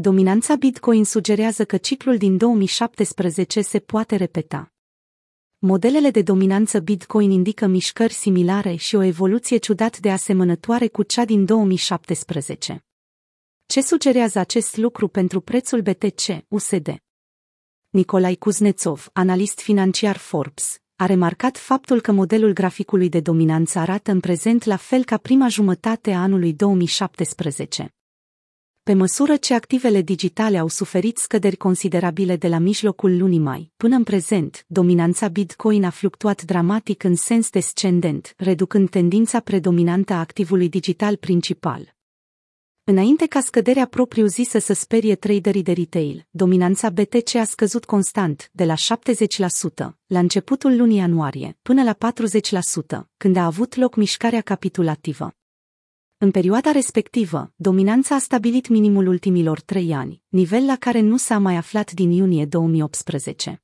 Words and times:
Dominanța 0.00 0.54
Bitcoin 0.54 1.04
sugerează 1.04 1.64
că 1.64 1.76
ciclul 1.76 2.16
din 2.16 2.36
2017 2.36 3.60
se 3.60 3.78
poate 3.78 4.16
repeta. 4.16 4.72
Modelele 5.58 6.10
de 6.10 6.22
dominanță 6.22 6.80
Bitcoin 6.80 7.30
indică 7.30 7.66
mișcări 7.66 8.12
similare 8.12 8.74
și 8.74 8.96
o 8.96 9.02
evoluție 9.02 9.56
ciudat 9.56 9.98
de 9.98 10.10
asemănătoare 10.10 10.88
cu 10.88 11.02
cea 11.02 11.24
din 11.24 11.44
2017. 11.44 12.84
Ce 13.66 13.82
sugerează 13.82 14.38
acest 14.38 14.76
lucru 14.76 15.08
pentru 15.08 15.40
prețul 15.40 15.80
BTC 15.80 16.44
USD? 16.48 16.96
Nicolai 17.88 18.34
Kuznetsov, 18.34 19.08
analist 19.12 19.60
financiar 19.60 20.16
Forbes, 20.16 20.80
a 20.96 21.06
remarcat 21.06 21.56
faptul 21.56 22.00
că 22.00 22.12
modelul 22.12 22.52
graficului 22.52 23.08
de 23.08 23.20
dominanță 23.20 23.78
arată 23.78 24.10
în 24.10 24.20
prezent 24.20 24.64
la 24.64 24.76
fel 24.76 25.04
ca 25.04 25.16
prima 25.16 25.48
jumătate 25.48 26.12
a 26.12 26.22
anului 26.22 26.52
2017. 26.52 27.92
Pe 28.88 28.94
măsură 28.94 29.36
ce 29.36 29.54
activele 29.54 30.02
digitale 30.02 30.58
au 30.58 30.68
suferit 30.68 31.18
scăderi 31.18 31.56
considerabile 31.56 32.36
de 32.36 32.48
la 32.48 32.58
mijlocul 32.58 33.18
lunii 33.18 33.38
mai, 33.38 33.72
până 33.76 33.96
în 33.96 34.02
prezent, 34.02 34.64
dominanța 34.66 35.28
Bitcoin 35.28 35.84
a 35.84 35.90
fluctuat 35.90 36.42
dramatic 36.42 37.02
în 37.02 37.14
sens 37.14 37.50
descendent, 37.50 38.34
reducând 38.36 38.90
tendința 38.90 39.40
predominantă 39.40 40.12
a 40.12 40.18
activului 40.18 40.68
digital 40.68 41.16
principal. 41.16 41.94
Înainte 42.84 43.26
ca 43.26 43.40
scăderea 43.40 43.86
propriu-zisă 43.86 44.58
să 44.58 44.72
sperie 44.72 45.14
traderii 45.14 45.62
de 45.62 45.72
retail, 45.72 46.26
dominanța 46.30 46.90
BTC 46.90 47.34
a 47.34 47.44
scăzut 47.44 47.84
constant, 47.84 48.50
de 48.52 48.64
la 48.64 48.74
70% 48.74 48.76
la 50.06 50.18
începutul 50.18 50.76
lunii 50.76 50.96
ianuarie, 50.96 51.58
până 51.62 51.82
la 51.82 51.96
40%, 53.02 53.08
când 53.16 53.36
a 53.36 53.44
avut 53.44 53.74
loc 53.74 53.96
mișcarea 53.96 54.40
capitulativă. 54.40 55.37
În 56.20 56.30
perioada 56.30 56.70
respectivă, 56.70 57.52
dominanța 57.56 58.14
a 58.14 58.18
stabilit 58.18 58.68
minimul 58.68 59.06
ultimilor 59.06 59.60
trei 59.60 59.92
ani, 59.92 60.22
nivel 60.28 60.64
la 60.64 60.76
care 60.76 61.00
nu 61.00 61.16
s-a 61.16 61.38
mai 61.38 61.56
aflat 61.56 61.92
din 61.92 62.10
iunie 62.10 62.44
2018. 62.44 63.62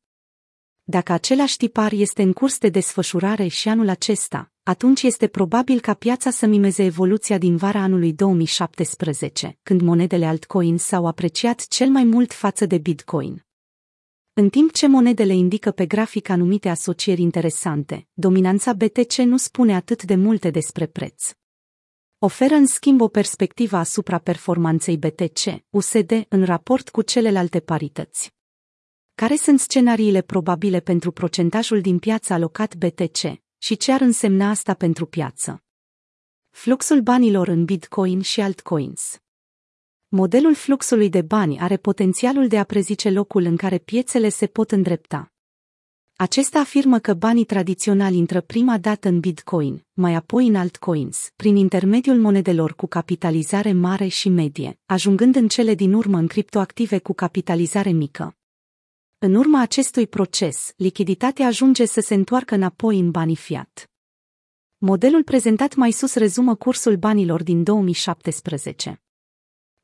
Dacă 0.83 1.13
același 1.13 1.57
tipar 1.57 1.93
este 1.93 2.23
în 2.23 2.33
curs 2.33 2.59
de 2.59 2.69
desfășurare 2.69 3.47
și 3.47 3.69
anul 3.69 3.89
acesta, 3.89 4.53
atunci 4.63 5.03
este 5.03 5.27
probabil 5.27 5.81
ca 5.81 5.95
piața 5.95 6.31
să 6.31 6.47
mimeze 6.47 6.85
evoluția 6.85 7.39
din 7.39 7.57
vara 7.57 7.81
anului 7.81 8.13
2017, 8.13 9.59
când 9.63 9.81
monedele 9.81 10.27
altcoin 10.27 10.79
s-au 10.79 11.07
apreciat 11.07 11.67
cel 11.69 11.89
mai 11.89 12.05
mult 12.05 12.33
față 12.33 12.67
de 12.67 12.79
Bitcoin. 12.79 13.45
În 14.33 14.49
timp 14.49 14.73
ce 14.73 14.87
monedele 14.87 15.35
indică 15.35 15.71
pe 15.71 15.87
grafic 15.87 16.29
anumite 16.29 16.69
asocieri 16.69 17.23
interesante, 17.23 18.07
dominanța 18.13 18.73
BTC 18.73 19.15
nu 19.15 19.37
spune 19.37 19.75
atât 19.75 20.03
de 20.03 20.15
multe 20.15 20.51
despre 20.51 20.87
preț. 20.87 21.33
Oferă 22.25 22.55
în 22.55 22.67
schimb 22.67 23.01
o 23.01 23.09
perspectivă 23.09 23.77
asupra 23.77 24.19
performanței 24.19 24.97
BTC, 24.97 25.65
USD, 25.71 26.27
în 26.29 26.45
raport 26.45 26.89
cu 26.89 27.03
celelalte 27.03 27.61
parități. 27.61 28.35
Care 29.15 29.37
sunt 29.37 29.61
scenariile 29.61 30.21
probabile 30.21 30.81
pentru 30.81 31.13
procentajul 31.13 31.81
din 31.81 31.99
piață 31.99 32.33
alocat 32.33 32.75
BTC 32.77 33.41
și 33.59 33.77
ce 33.77 33.93
ar 33.93 34.01
însemna 34.01 34.51
asta 34.51 34.75
pentru 34.75 35.07
piață? 35.07 35.65
Fluxul 36.51 37.01
banilor 37.01 37.49
în 37.49 37.65
Bitcoin 37.65 38.21
și 38.21 38.41
altcoins. 38.41 39.19
Modelul 40.09 40.55
fluxului 40.55 41.09
de 41.09 41.23
bani 41.23 41.61
are 41.61 41.77
potențialul 41.77 42.49
de 42.49 42.59
a 42.59 42.65
prezice 42.65 43.11
locul 43.11 43.45
în 43.45 43.57
care 43.57 43.79
piețele 43.79 44.29
se 44.29 44.47
pot 44.47 44.71
îndrepta. 44.71 45.34
Acesta 46.25 46.59
afirmă 46.59 46.99
că 46.99 47.15
banii 47.15 47.45
tradiționali 47.45 48.17
intră 48.17 48.41
prima 48.41 48.79
dată 48.79 49.09
în 49.09 49.21
Bitcoin, 49.21 49.85
mai 49.93 50.15
apoi 50.15 50.47
în 50.47 50.55
altcoins, 50.55 51.31
prin 51.37 51.57
intermediul 51.57 52.19
monedelor 52.19 52.75
cu 52.75 52.87
capitalizare 52.87 53.73
mare 53.73 54.07
și 54.07 54.29
medie, 54.29 54.79
ajungând 54.87 55.37
în 55.37 55.49
cele 55.49 55.75
din 55.75 55.93
urmă 55.93 56.19
în 56.19 56.27
criptoactive 56.27 56.99
cu 56.99 57.13
capitalizare 57.13 57.91
mică. 57.91 58.37
În 59.19 59.35
urma 59.35 59.61
acestui 59.61 60.07
proces, 60.07 60.73
lichiditatea 60.77 61.47
ajunge 61.47 61.85
să 61.85 62.01
se 62.01 62.15
întoarcă 62.15 62.55
înapoi 62.55 62.99
în 62.99 63.11
banii 63.11 63.37
fiat. 63.37 63.91
Modelul 64.79 65.23
prezentat 65.23 65.75
mai 65.75 65.91
sus 65.91 66.15
rezumă 66.15 66.55
cursul 66.55 66.97
banilor 66.97 67.43
din 67.43 67.63
2017. 67.63 69.04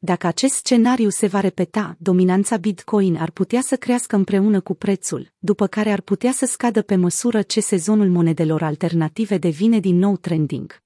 Dacă 0.03 0.27
acest 0.27 0.55
scenariu 0.55 1.09
se 1.09 1.27
va 1.27 1.41
repeta, 1.41 1.97
dominanța 1.99 2.56
Bitcoin 2.56 3.16
ar 3.16 3.31
putea 3.31 3.61
să 3.61 3.77
crească 3.77 4.16
împreună 4.16 4.61
cu 4.61 4.75
prețul, 4.75 5.33
după 5.38 5.66
care 5.66 5.91
ar 5.91 6.00
putea 6.00 6.33
să 6.33 6.47
scadă 6.47 6.83
pe 6.83 6.97
măsură 6.97 7.43
ce 7.43 7.61
sezonul 7.61 8.09
monedelor 8.09 8.62
alternative 8.62 9.39
devine 9.39 9.81
din 9.81 9.97
nou 9.97 10.16
trending. 10.16 10.83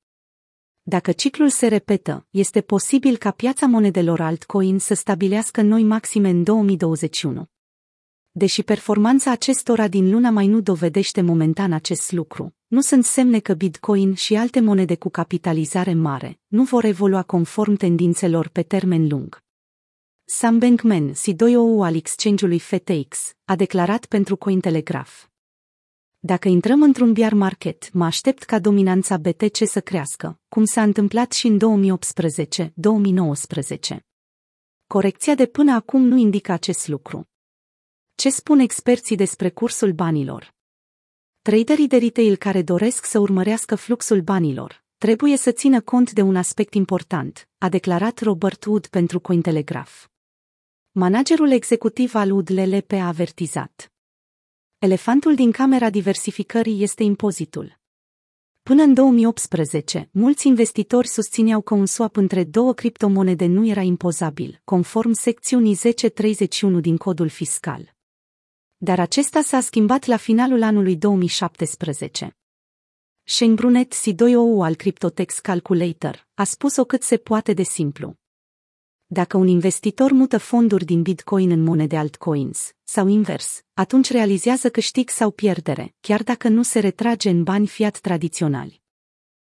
Dacă 0.83 1.13
ciclul 1.13 1.49
se 1.49 1.67
repetă, 1.67 2.27
este 2.31 2.61
posibil 2.61 3.17
ca 3.17 3.31
piața 3.31 3.67
monedelor 3.67 4.21
altcoin 4.21 4.79
să 4.79 4.95
stabilească 4.95 5.63
noi 5.63 5.83
maxime 5.83 6.29
în 6.29 6.43
2021 6.43 7.49
deși 8.37 8.63
performanța 8.63 9.31
acestora 9.31 9.89
din 9.89 10.11
luna 10.11 10.31
mai 10.31 10.47
nu 10.47 10.61
dovedește 10.61 11.21
momentan 11.21 11.73
acest 11.73 12.13
lucru, 12.13 12.55
nu 12.75 12.81
sunt 12.81 13.05
semne 13.05 13.39
că 13.39 13.55
Bitcoin 13.55 14.15
și 14.15 14.35
alte 14.35 14.61
monede 14.61 14.97
cu 14.97 15.09
capitalizare 15.09 15.95
mare 15.95 16.41
nu 16.47 16.63
vor 16.63 16.85
evolua 16.85 17.23
conform 17.23 17.75
tendințelor 17.75 18.49
pe 18.49 18.63
termen 18.63 19.09
lung. 19.09 19.43
Sam 20.25 20.59
Bankman, 20.59 21.13
CDO 21.13 21.83
al 21.83 21.95
exchange-ului 21.95 22.59
FTX, 22.59 23.35
a 23.45 23.57
declarat 23.57 24.07
pentru 24.07 24.37
Cointelegraph. 24.37 25.13
Dacă 26.19 26.49
intrăm 26.49 26.83
într-un 26.83 27.13
bear 27.13 27.33
market, 27.33 27.93
mă 27.93 28.05
aștept 28.05 28.43
ca 28.43 28.59
dominanța 28.59 29.17
BTC 29.17 29.57
să 29.67 29.81
crească, 29.81 30.41
cum 30.49 30.65
s-a 30.65 30.83
întâmplat 30.83 31.33
și 31.33 31.47
în 31.47 31.59
2018-2019. 33.95 33.97
Corecția 34.87 35.35
de 35.35 35.47
până 35.47 35.73
acum 35.73 36.03
nu 36.03 36.17
indică 36.17 36.53
acest 36.53 36.89
lucru. 36.89 37.29
Ce 38.15 38.31
spun 38.31 38.59
experții 38.59 39.17
despre 39.17 39.51
cursul 39.51 39.93
banilor? 39.93 40.55
Traderii 41.51 41.87
de 41.87 41.97
retail 41.97 42.37
care 42.37 42.63
doresc 42.63 43.05
să 43.05 43.19
urmărească 43.19 43.75
fluxul 43.75 44.21
banilor 44.21 44.85
trebuie 44.99 45.37
să 45.37 45.51
țină 45.51 45.81
cont 45.81 46.13
de 46.13 46.23
un 46.23 46.37
aspect 46.37 46.75
important, 46.75 47.49
a 47.59 47.69
declarat 47.69 48.21
Robert 48.21 48.65
Wood 48.65 48.87
pentru 48.87 49.21
Cointelegraph. 49.21 49.93
Managerul 50.91 51.51
executiv 51.51 52.15
al 52.15 52.31
Wood 52.31 52.51
LLP 52.51 52.93
a 52.93 53.07
avertizat. 53.07 53.93
Elefantul 54.79 55.35
din 55.35 55.51
camera 55.51 55.91
diversificării 55.91 56.83
este 56.83 57.03
impozitul. 57.03 57.79
Până 58.63 58.83
în 58.83 58.95
2018, 58.95 60.09
mulți 60.13 60.47
investitori 60.47 61.09
susțineau 61.09 61.61
că 61.61 61.75
un 61.75 61.87
swap 61.87 62.17
între 62.17 62.45
două 62.45 62.73
criptomonede 62.73 63.47
nu 63.47 63.67
era 63.67 63.83
impozabil, 63.83 64.61
conform 64.65 65.13
secțiunii 65.13 65.79
1031 65.83 66.81
din 66.81 66.97
codul 66.97 67.29
fiscal 67.29 67.94
dar 68.77 68.99
acesta 68.99 69.41
s-a 69.41 69.61
schimbat 69.61 70.05
la 70.05 70.17
finalul 70.17 70.63
anului 70.63 70.97
2017. 70.97 72.37
Shane 73.23 73.55
Brunet, 73.55 73.95
C2OU 73.95 74.63
al 74.63 74.75
Cryptotex 74.75 75.39
Calculator, 75.39 76.27
a 76.35 76.45
spus-o 76.45 76.85
cât 76.85 77.03
se 77.03 77.17
poate 77.17 77.53
de 77.53 77.63
simplu. 77.63 78.15
Dacă 79.07 79.37
un 79.37 79.47
investitor 79.47 80.13
mută 80.13 80.39
fonduri 80.39 80.85
din 80.85 81.03
Bitcoin 81.03 81.51
în 81.51 81.63
monede 81.63 81.97
altcoins, 81.97 82.73
sau 82.83 83.07
invers, 83.07 83.63
atunci 83.75 84.11
realizează 84.11 84.71
câștig 84.71 85.09
sau 85.09 85.31
pierdere, 85.31 85.95
chiar 86.01 86.23
dacă 86.23 86.49
nu 86.49 86.63
se 86.63 86.79
retrage 86.79 87.31
în 87.31 87.43
bani 87.43 87.67
fiat 87.67 87.99
tradiționali. 87.99 88.83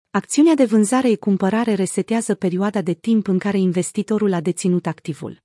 Acțiunea 0.09 0.55
de 0.55 0.65
vânzare-cumpărare 0.65 1.73
resetează 1.73 2.35
perioada 2.35 2.81
de 2.81 2.93
timp 2.93 3.27
în 3.27 3.39
care 3.39 3.57
investitorul 3.57 4.33
a 4.33 4.41
deținut 4.41 4.85
activul. 4.87 5.41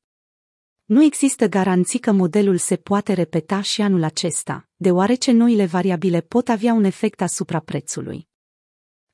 Nu 0.86 1.02
există 1.02 1.46
garanții 1.46 1.98
că 1.98 2.12
modelul 2.12 2.56
se 2.56 2.76
poate 2.76 3.12
repeta 3.12 3.60
și 3.60 3.82
anul 3.82 4.02
acesta, 4.02 4.68
deoarece 4.76 5.32
noile 5.32 5.66
variabile 5.66 6.20
pot 6.20 6.48
avea 6.48 6.72
un 6.72 6.84
efect 6.84 7.20
asupra 7.20 7.60
prețului. 7.60 8.28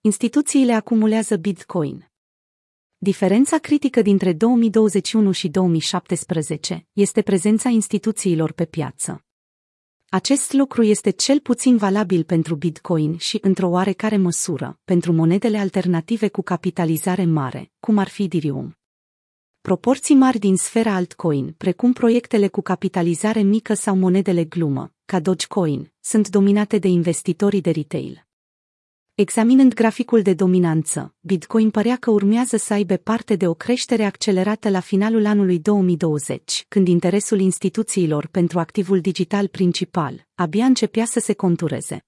Instituțiile 0.01 0.73
acumulează 0.73 1.37
Bitcoin. 1.37 2.11
Diferența 2.99 3.59
critică 3.59 4.03
dintre 4.03 4.33
2021 4.33 5.33
și 5.33 5.49
2017 5.49 6.87
este 6.93 7.23
prezența 7.23 7.69
instituțiilor 7.69 8.53
pe 8.53 8.65
piață. 8.65 9.25
Acest 10.09 10.53
lucru 10.53 10.83
este 10.83 11.11
cel 11.11 11.41
puțin 11.41 11.77
valabil 11.77 12.25
pentru 12.25 12.55
Bitcoin 12.55 13.17
și, 13.17 13.39
într-o 13.43 13.69
oarecare 13.69 14.17
măsură, 14.17 14.81
pentru 14.85 15.13
monedele 15.13 15.59
alternative 15.59 16.29
cu 16.29 16.43
capitalizare 16.43 17.25
mare, 17.25 17.71
cum 17.81 17.99
ar 17.99 18.09
fi 18.09 18.23
Ethereum. 18.23 18.77
Proporții 19.63 20.15
mari 20.15 20.39
din 20.39 20.57
sfera 20.57 20.95
altcoin, 20.95 21.55
precum 21.57 21.93
proiectele 21.93 22.49
cu 22.49 22.61
capitalizare 22.61 23.41
mică 23.41 23.75
sau 23.75 23.97
monedele 23.97 24.45
glumă, 24.45 24.93
ca 25.05 25.21
Dogecoin, 25.21 25.93
sunt 26.01 26.29
dominate 26.29 26.79
de 26.79 26.89
investitorii 26.89 27.61
de 27.61 27.71
retail. 27.71 28.27
Examinând 29.15 29.75
graficul 29.75 30.23
de 30.23 30.35
dominanță, 30.35 31.15
Bitcoin 31.21 31.71
părea 31.71 31.97
că 31.97 32.11
urmează 32.11 32.57
să 32.57 32.73
aibă 32.73 32.97
parte 32.97 33.37
de 33.37 33.49
o 33.49 33.55
creștere 33.55 34.05
accelerată 34.05 34.69
la 34.69 34.81
finalul 34.81 35.27
anului 35.27 35.59
2020, 35.59 36.65
când 36.69 36.89
interesul 36.89 37.41
instituțiilor 37.41 38.27
pentru 38.27 38.59
activul 38.59 39.01
digital 39.01 39.47
principal 39.47 40.27
abia 40.35 40.65
începea 40.65 41.05
să 41.05 41.21
se 41.21 41.33
contureze. 41.33 42.07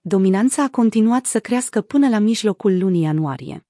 Dominanța 0.00 0.62
a 0.62 0.68
continuat 0.68 1.26
să 1.26 1.40
crească 1.40 1.80
până 1.80 2.08
la 2.08 2.18
mijlocul 2.18 2.78
lunii 2.78 3.02
ianuarie. 3.02 3.67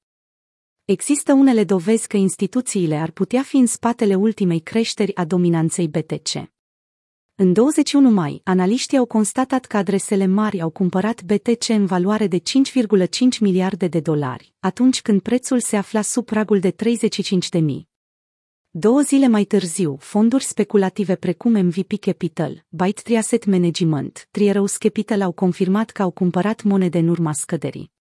Există 0.89 1.33
unele 1.33 1.65
dovezi 1.65 2.07
că 2.07 2.17
instituțiile 2.17 2.97
ar 2.97 3.11
putea 3.11 3.43
fi 3.43 3.57
în 3.57 3.67
spatele 3.67 4.15
ultimei 4.15 4.61
creșteri 4.61 5.17
a 5.17 5.25
dominanței 5.25 5.89
BTC. 5.89 6.51
În 7.35 7.53
21 7.53 8.11
mai, 8.11 8.41
analiștii 8.45 8.99
au 8.99 9.07
constatat 9.07 9.65
că 9.65 9.77
adresele 9.77 10.27
mari 10.27 10.61
au 10.61 10.71
cumpărat 10.71 11.23
BTC 11.23 11.69
în 11.69 11.87
valoare 11.87 12.27
de 12.27 12.39
5,5 12.39 12.43
miliarde 13.41 13.87
de 13.87 14.01
dolari, 14.01 14.55
atunci 14.61 15.03
când 15.03 15.21
prețul 15.21 15.61
se 15.61 15.77
afla 15.77 16.03
sub 16.03 16.25
pragul 16.25 16.59
de 16.59 16.71
35 16.71 17.49
de 17.49 17.59
mii. 17.59 17.89
Două 18.71 19.01
zile 19.01 19.29
mai 19.29 19.45
târziu, 19.45 19.97
fonduri 20.01 20.45
speculative 20.45 21.15
precum 21.15 21.53
MVP 21.53 21.99
Capital, 22.01 22.65
Byte 22.69 23.17
Asset 23.17 23.45
Management, 23.45 24.29
Trierose 24.31 24.77
Capital 24.79 25.23
au 25.23 25.33
confirmat 25.33 25.91
că 25.91 26.03
au 26.03 26.11
cumpărat 26.11 26.63
monede 26.63 26.99
în 26.99 27.09
urma 27.09 27.33
scăderii. 27.33 27.97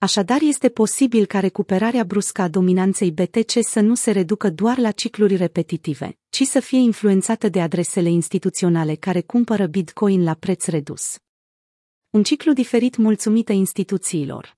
Așadar 0.00 0.38
este 0.42 0.68
posibil 0.68 1.26
ca 1.26 1.40
recuperarea 1.40 2.04
bruscă 2.04 2.42
a 2.42 2.48
dominanței 2.48 3.10
BTC 3.10 3.50
să 3.60 3.80
nu 3.80 3.94
se 3.94 4.10
reducă 4.10 4.50
doar 4.50 4.78
la 4.78 4.90
cicluri 4.90 5.36
repetitive, 5.36 6.18
ci 6.28 6.42
să 6.42 6.60
fie 6.60 6.78
influențată 6.78 7.48
de 7.48 7.60
adresele 7.60 8.08
instituționale 8.08 8.94
care 8.94 9.20
cumpără 9.20 9.66
Bitcoin 9.66 10.24
la 10.24 10.34
preț 10.34 10.66
redus. 10.66 11.16
Un 12.10 12.22
ciclu 12.22 12.52
diferit 12.52 12.96
mulțumită 12.96 13.52
instituțiilor. 13.52 14.56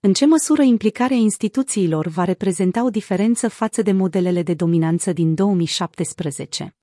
În 0.00 0.12
ce 0.12 0.26
măsură 0.26 0.62
implicarea 0.62 1.16
instituțiilor 1.16 2.06
va 2.06 2.24
reprezenta 2.24 2.84
o 2.84 2.90
diferență 2.90 3.48
față 3.48 3.82
de 3.82 3.92
modelele 3.92 4.42
de 4.42 4.54
dominanță 4.54 5.12
din 5.12 5.34
2017? 5.34 6.76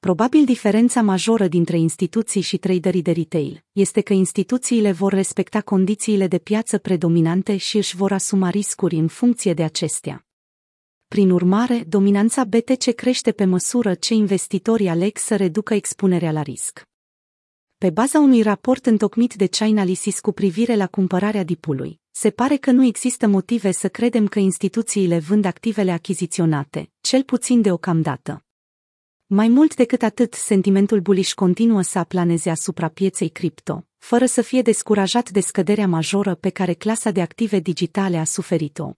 Probabil 0.00 0.44
diferența 0.44 1.02
majoră 1.02 1.48
dintre 1.48 1.78
instituții 1.78 2.40
și 2.40 2.56
traderii 2.56 3.02
de 3.02 3.10
retail 3.10 3.64
este 3.72 4.00
că 4.00 4.12
instituțiile 4.12 4.92
vor 4.92 5.12
respecta 5.12 5.60
condițiile 5.60 6.26
de 6.26 6.38
piață 6.38 6.78
predominante 6.78 7.56
și 7.56 7.76
își 7.76 7.96
vor 7.96 8.12
asuma 8.12 8.50
riscuri 8.50 8.96
în 8.96 9.08
funcție 9.08 9.54
de 9.54 9.62
acestea. 9.62 10.26
Prin 11.08 11.30
urmare, 11.30 11.84
dominanța 11.88 12.44
BTC 12.44 12.94
crește 12.94 13.32
pe 13.32 13.44
măsură 13.44 13.94
ce 13.94 14.14
investitorii 14.14 14.88
aleg 14.88 15.16
să 15.16 15.36
reducă 15.36 15.74
expunerea 15.74 16.32
la 16.32 16.42
risc. 16.42 16.82
Pe 17.78 17.90
baza 17.90 18.18
unui 18.18 18.42
raport 18.42 18.86
întocmit 18.86 19.34
de 19.34 19.46
Chainalysis 19.46 20.20
cu 20.20 20.32
privire 20.32 20.76
la 20.76 20.86
cumpărarea 20.86 21.44
dipului, 21.44 22.00
se 22.10 22.30
pare 22.30 22.56
că 22.56 22.70
nu 22.70 22.84
există 22.84 23.26
motive 23.26 23.70
să 23.70 23.88
credem 23.88 24.26
că 24.28 24.38
instituțiile 24.38 25.18
vând 25.18 25.44
activele 25.44 25.90
achiziționate, 25.90 26.90
cel 27.00 27.22
puțin 27.22 27.62
deocamdată. 27.62 28.45
Mai 29.28 29.48
mult 29.48 29.74
decât 29.74 30.02
atât, 30.02 30.34
sentimentul 30.34 31.00
bullish 31.00 31.32
continuă 31.32 31.82
să 31.82 31.98
aplaneze 31.98 32.50
asupra 32.50 32.88
pieței 32.88 33.28
cripto, 33.28 33.86
fără 33.98 34.26
să 34.26 34.42
fie 34.42 34.62
descurajat 34.62 35.30
de 35.30 35.40
scăderea 35.40 35.88
majoră 35.88 36.34
pe 36.34 36.50
care 36.50 36.72
clasa 36.74 37.10
de 37.10 37.20
active 37.20 37.58
digitale 37.58 38.16
a 38.16 38.24
suferit-o. 38.24 38.92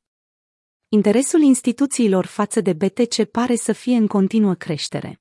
Interesul 0.89 1.41
instituțiilor 1.41 2.27
față 2.27 2.61
de 2.61 2.73
BTC 2.73 3.25
pare 3.25 3.57
să 3.57 3.73
fie 3.73 3.97
în 3.97 4.07
continuă 4.07 4.55
creștere. 4.55 5.21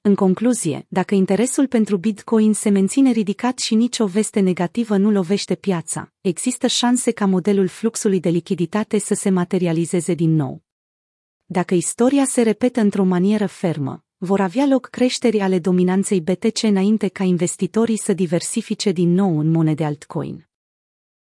În 0.00 0.14
concluzie, 0.14 0.86
dacă 0.88 1.14
interesul 1.14 1.66
pentru 1.66 1.96
Bitcoin 1.96 2.52
se 2.52 2.68
menține 2.68 3.10
ridicat 3.10 3.58
și 3.58 3.74
nicio 3.74 4.06
veste 4.06 4.40
negativă 4.40 4.96
nu 4.96 5.10
lovește 5.10 5.54
piața, 5.54 6.12
există 6.20 6.66
șanse 6.66 7.10
ca 7.10 7.26
modelul 7.26 7.68
fluxului 7.68 8.20
de 8.20 8.28
lichiditate 8.28 8.98
să 8.98 9.14
se 9.14 9.30
materializeze 9.30 10.14
din 10.14 10.34
nou. 10.34 10.62
Dacă 11.44 11.74
istoria 11.74 12.24
se 12.24 12.42
repetă 12.42 12.80
într-o 12.80 13.04
manieră 13.04 13.46
fermă, 13.46 14.04
vor 14.22 14.40
avea 14.40 14.66
loc 14.66 14.86
creșteri 14.86 15.40
ale 15.40 15.58
dominanței 15.58 16.20
BTC 16.20 16.62
înainte 16.62 17.08
ca 17.08 17.24
investitorii 17.24 17.98
să 17.98 18.12
diversifice 18.12 18.92
din 18.92 19.12
nou 19.12 19.38
în 19.38 19.50
monede 19.50 19.84
altcoin. 19.84 20.49